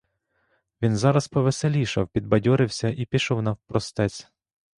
[0.81, 4.31] Він зараз повеселішав, підбадьорився і пішов навпростець.